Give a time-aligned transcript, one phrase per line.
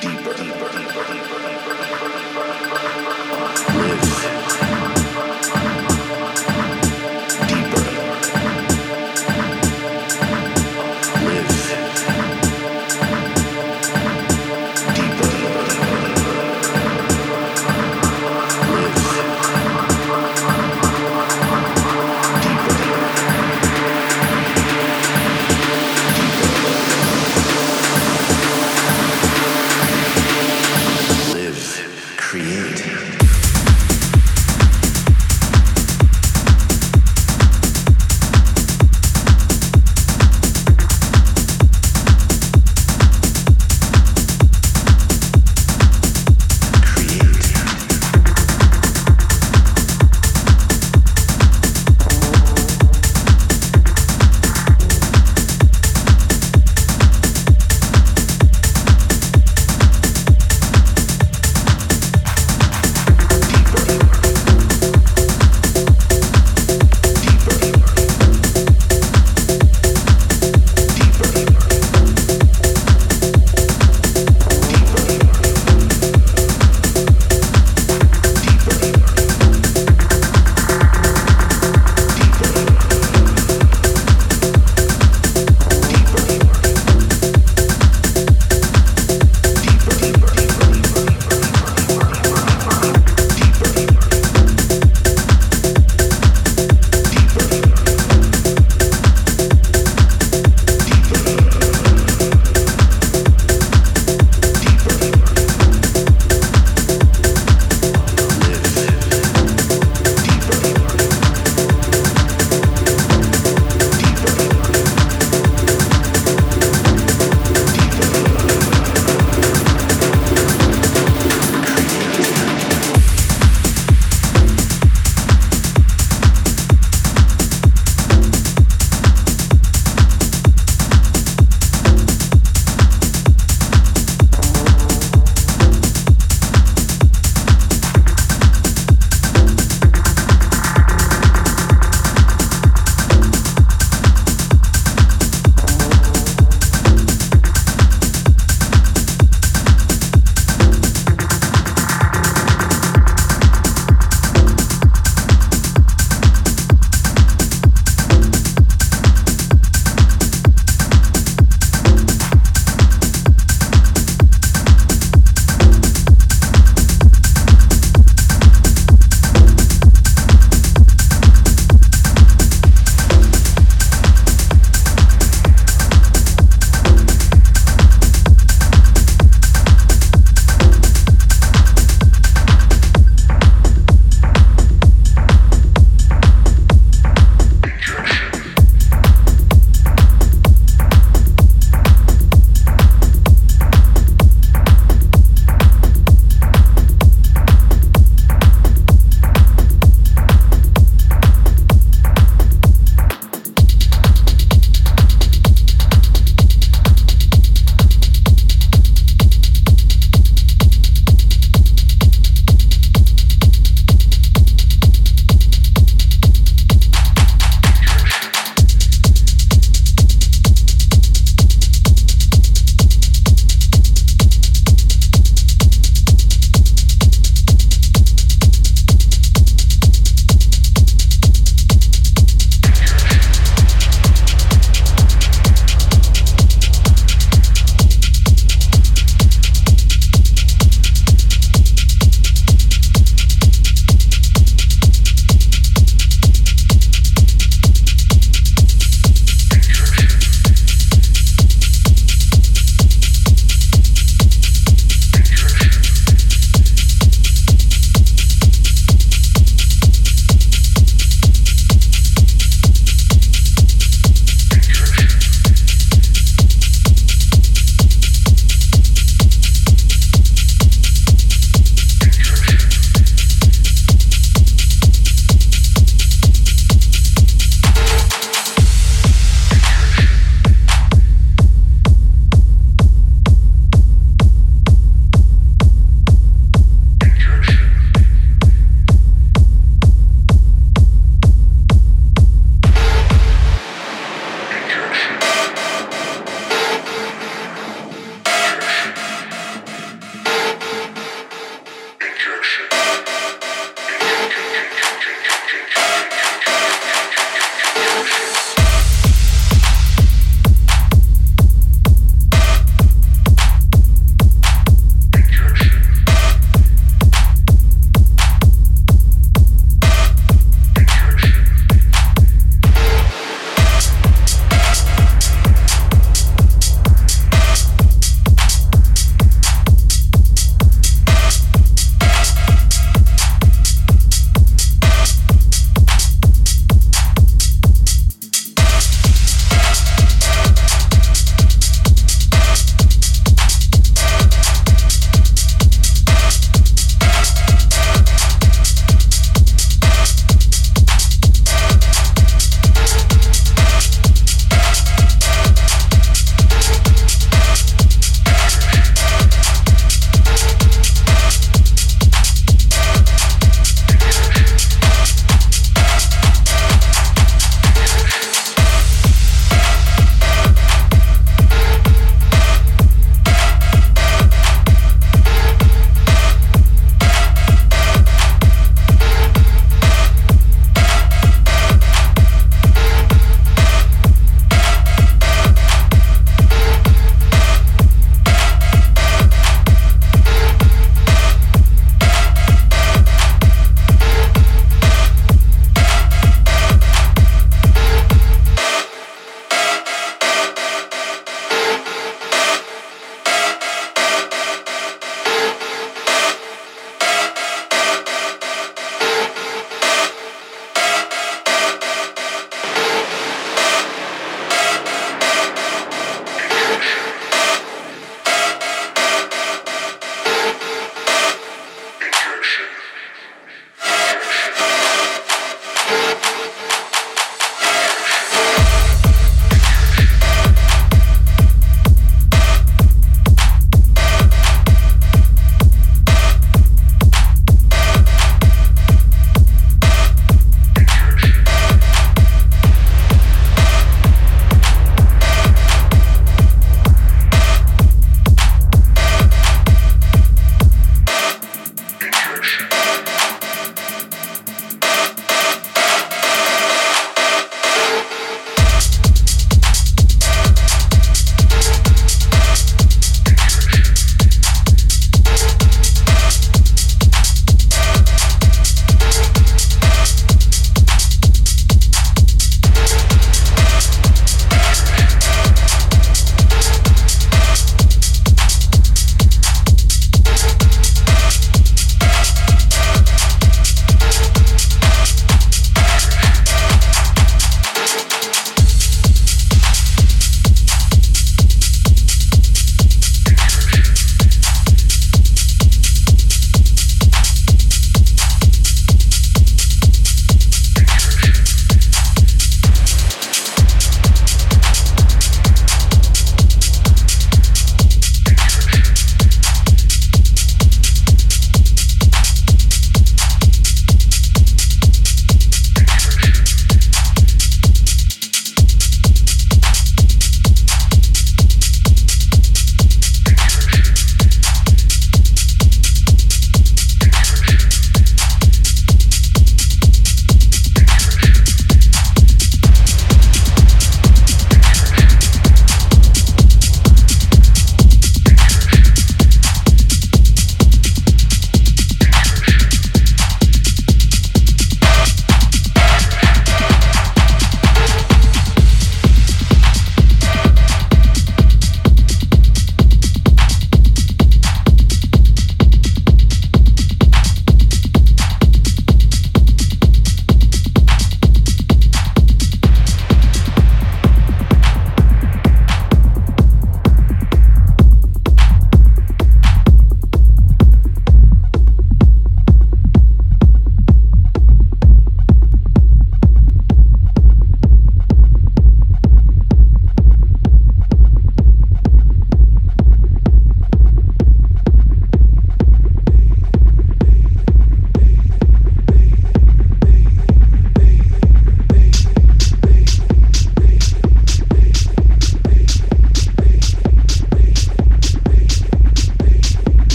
[0.00, 0.68] deeper, deeper,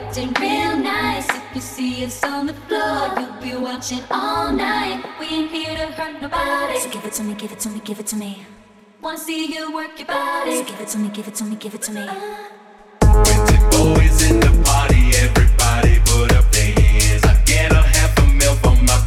[0.00, 1.28] acting real nice.
[1.28, 5.04] If you see us on the floor, you'll be watching all night.
[5.18, 6.78] We ain't here to hurt nobody.
[6.78, 8.46] So give it to me, give it to me, give it to me.
[9.02, 10.56] Wanna see you work your body.
[10.56, 12.04] So give it to me, give it to me, give it to me.
[13.02, 17.24] With boys in the party, everybody put up their hands.
[17.24, 18.98] I get a half a mil for my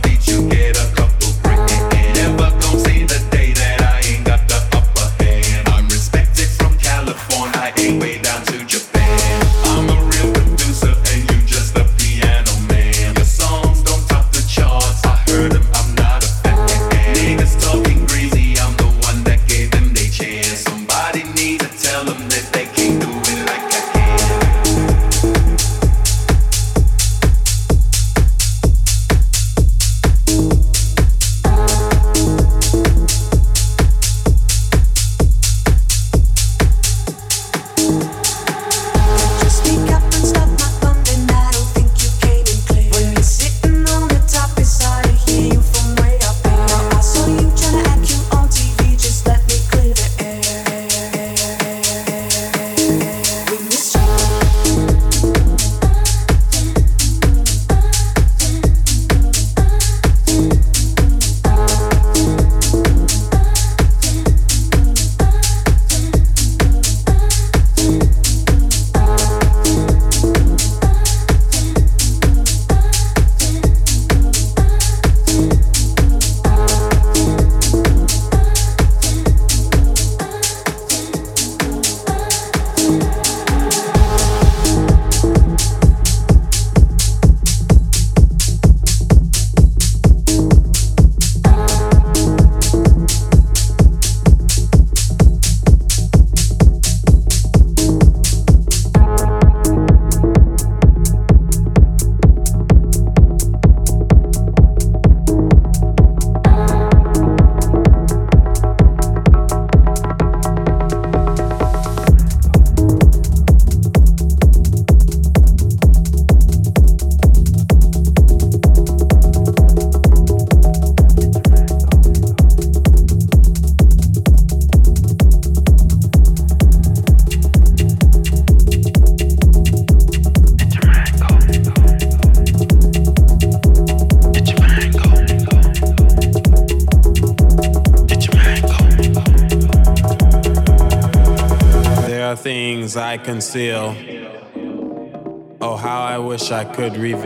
[146.83, 147.22] could reveal.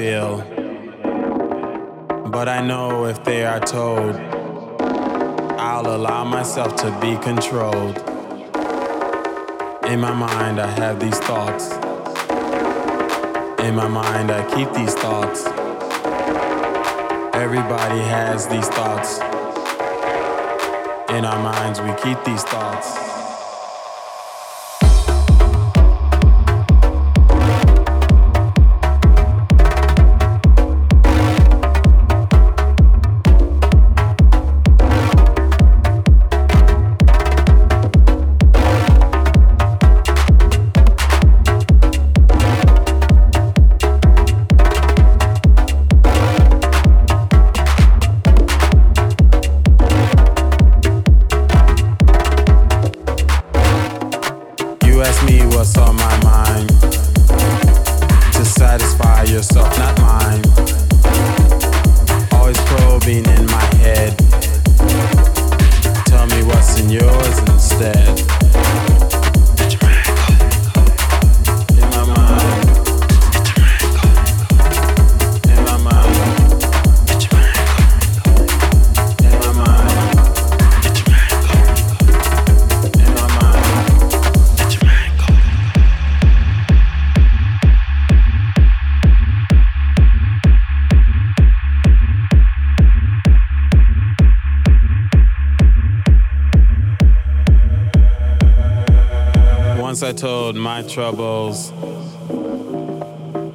[100.68, 101.72] My troubles,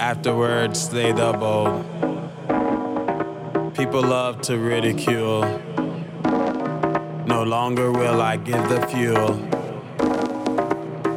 [0.01, 1.85] afterwards they doubled.
[3.75, 5.43] People love to ridicule.
[7.27, 9.35] No longer will I give the fuel.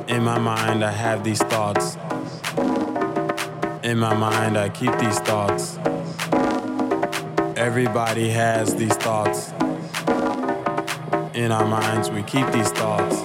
[0.10, 1.96] In my mind, I have these thoughts.
[3.82, 5.80] In my mind, I keep these thoughts.
[7.56, 9.54] Everybody has these thoughts.
[11.34, 13.25] In our minds, we keep these thoughts.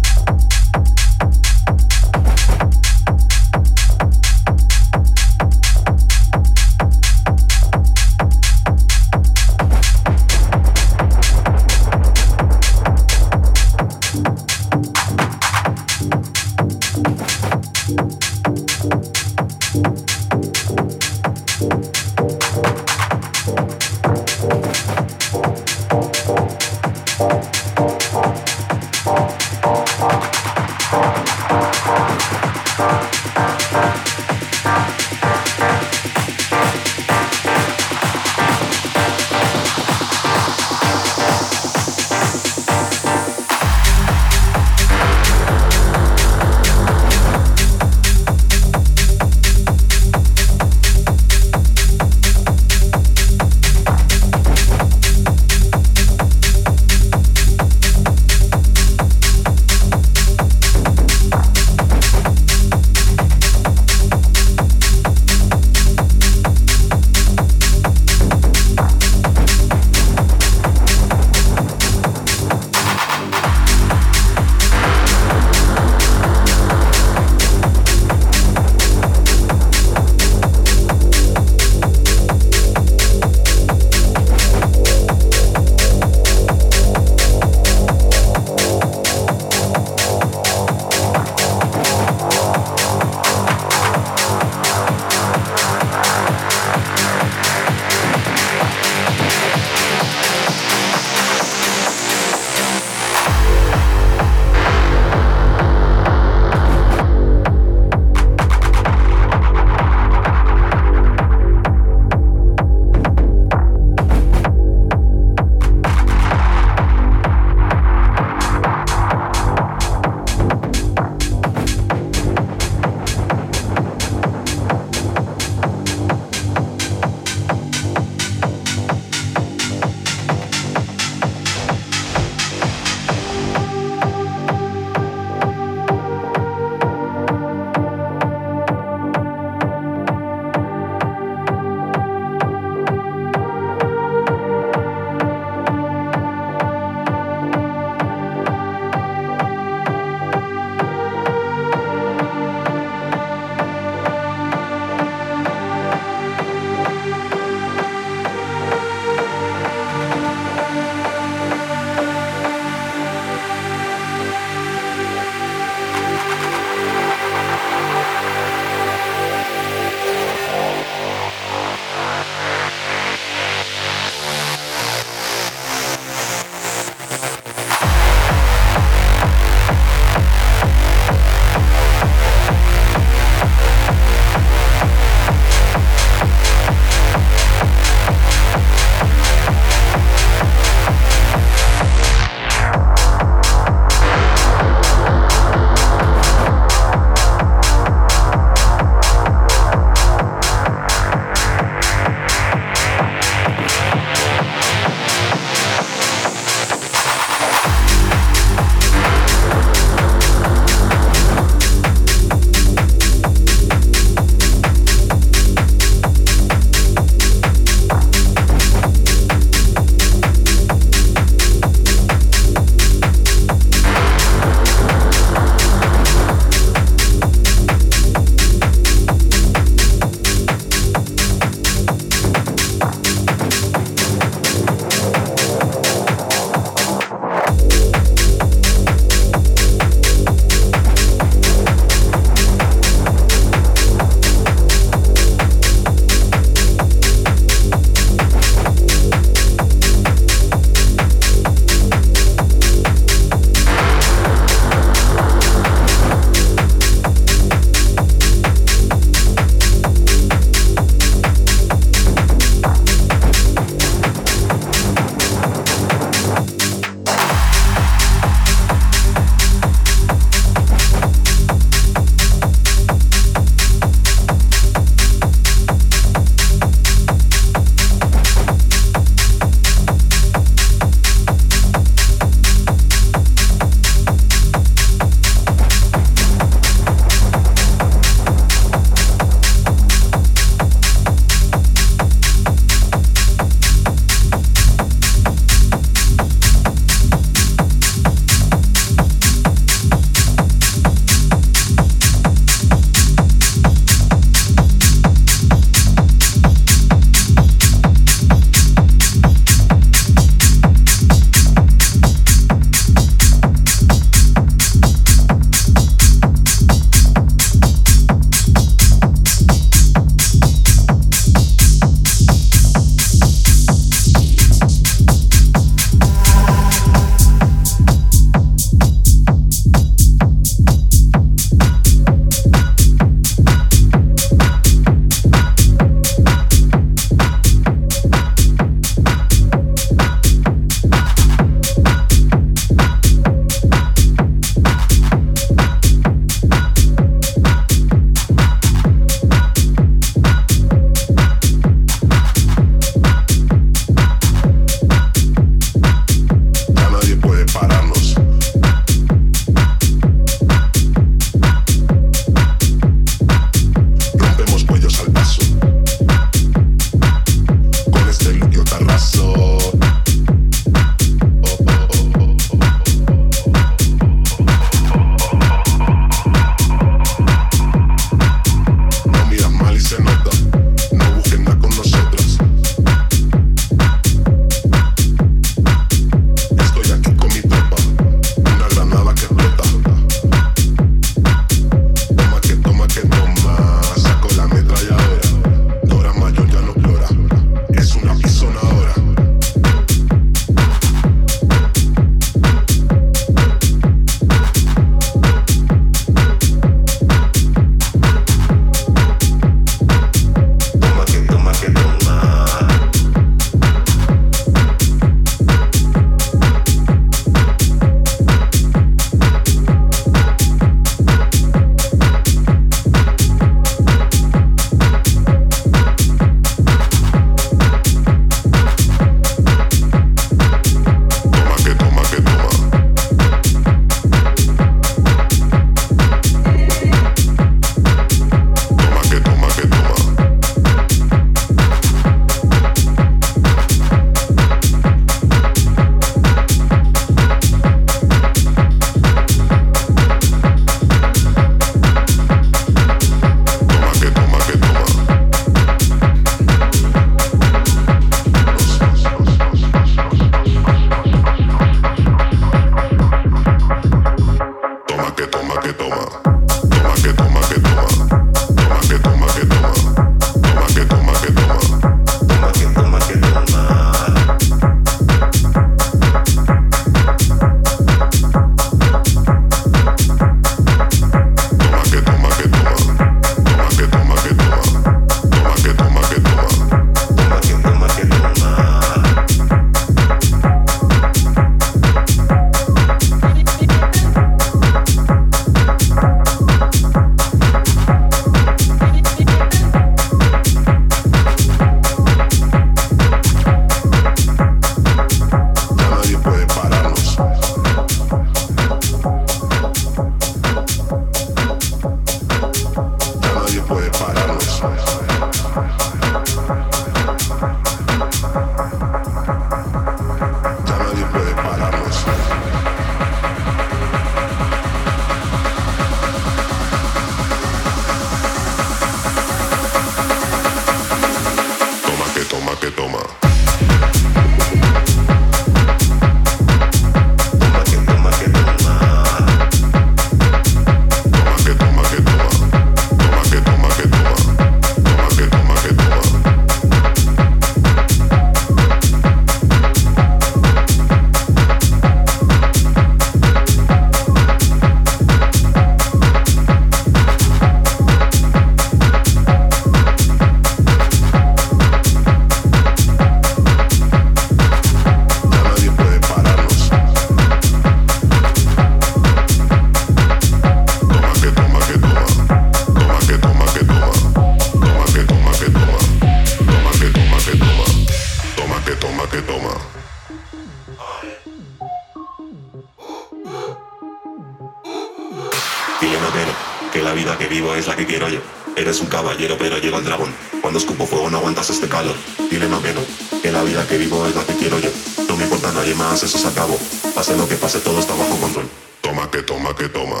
[589.38, 590.12] Pero llega el dragón.
[590.40, 591.94] Cuando escupo fuego no aguantas este calor.
[592.30, 594.70] Dile que no, que la vida que vivo es la que quiero yo.
[595.08, 596.58] No me importa nadie más, eso se acabó.
[596.94, 598.48] Pase lo que pase, todo está bajo control.
[598.80, 600.00] Toma que toma que toma.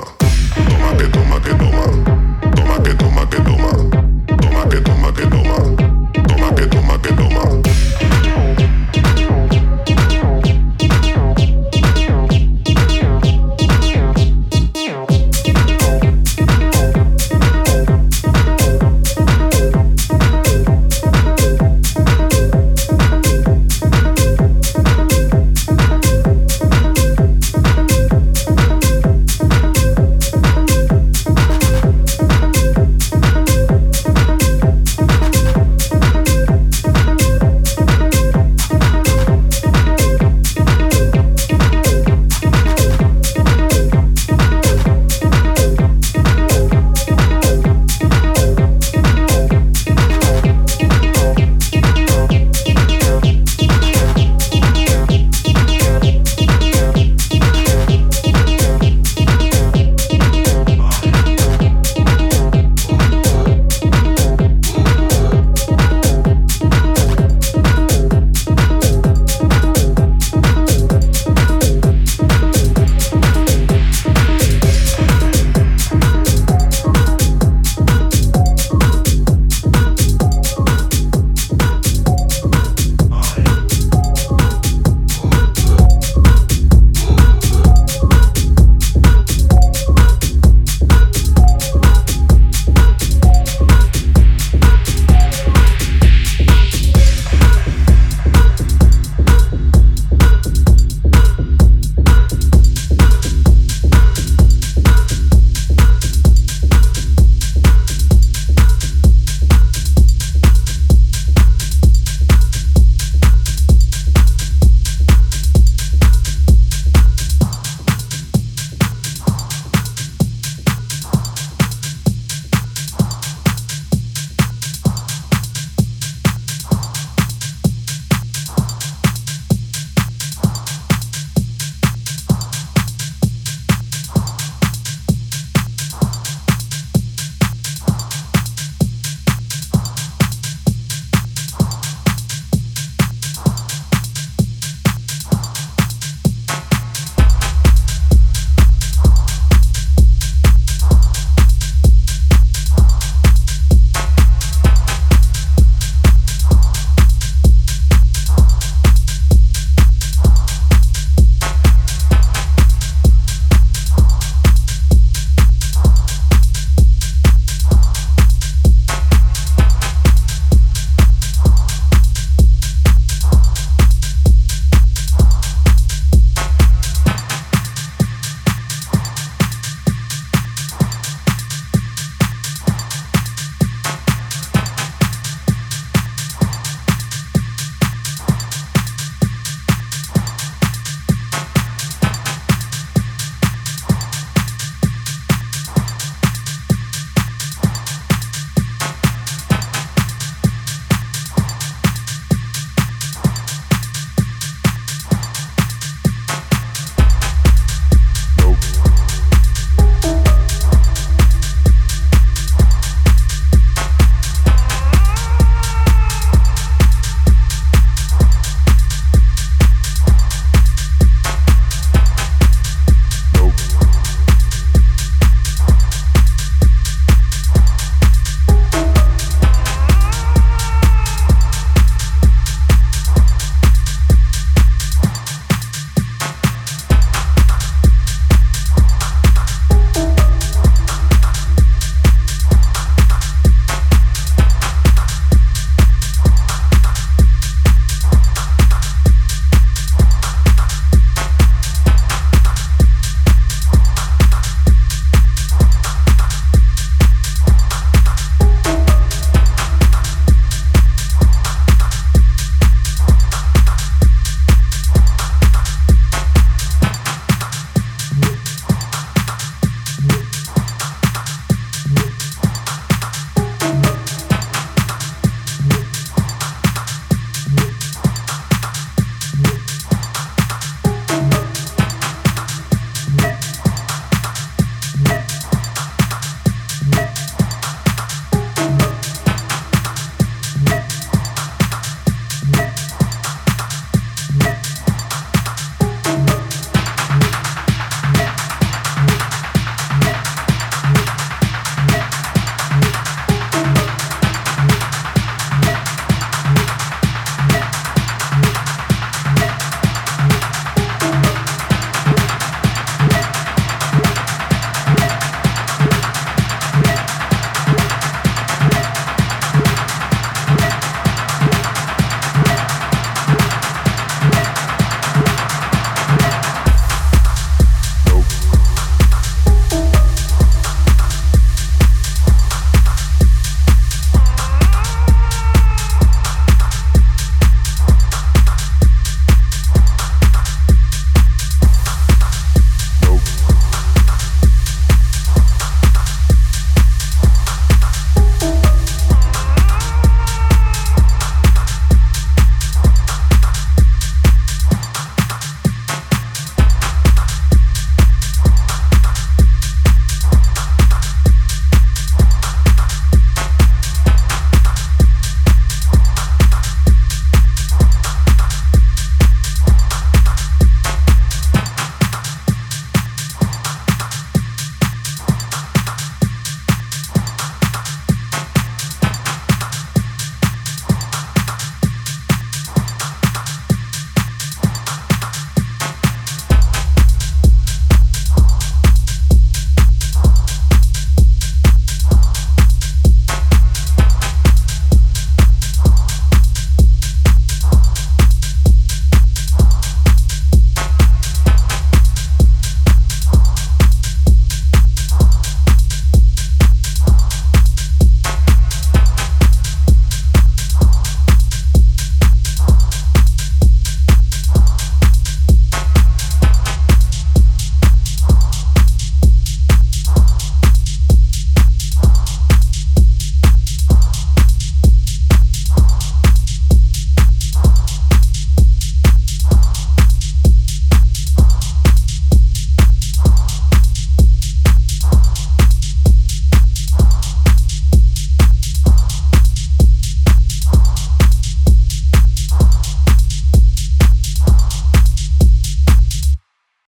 [0.68, 1.71] Toma que toma que toma.